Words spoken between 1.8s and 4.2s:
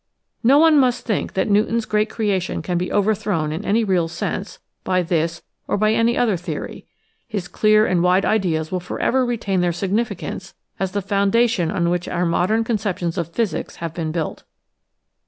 great creation can be overthrown in any real